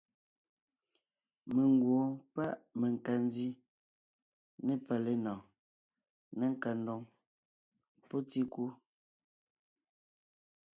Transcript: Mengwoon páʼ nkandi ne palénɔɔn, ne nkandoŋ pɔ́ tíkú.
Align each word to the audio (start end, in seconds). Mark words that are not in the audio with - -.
Mengwoon 1.53 2.09
páʼ 2.33 2.53
nkandi 2.91 3.47
ne 4.65 4.73
palénɔɔn, 4.87 5.41
ne 6.37 6.45
nkandoŋ 6.53 7.01
pɔ́ 8.09 8.19
tíkú. 8.29 8.63